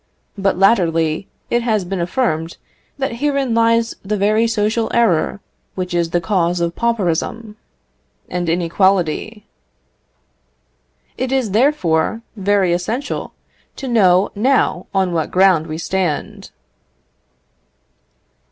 But 0.35 0.57
latterly 0.57 1.27
it 1.51 1.61
has 1.61 1.85
been 1.85 2.01
affirmed, 2.01 2.57
that 2.97 3.17
herein 3.17 3.53
lies 3.53 3.95
the 4.03 4.17
very 4.17 4.47
social 4.47 4.89
error 4.95 5.41
which 5.75 5.93
is 5.93 6.09
the 6.09 6.19
cause 6.19 6.59
of 6.59 6.75
pauperism 6.75 7.55
and 8.27 8.49
inequality. 8.49 9.45
It 11.19 11.31
is, 11.31 11.51
therefore, 11.51 12.23
very 12.35 12.73
essential 12.73 13.35
to 13.75 13.87
know 13.87 14.31
now 14.33 14.87
on 14.91 15.13
what 15.13 15.29
ground 15.29 15.67
we 15.67 15.77
stand. 15.77 16.49